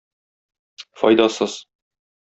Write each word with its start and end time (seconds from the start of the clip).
Файдасыз. 1.03 1.53